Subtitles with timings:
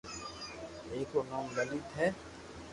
[0.91, 2.07] ايڪ رو نوم لليت ھي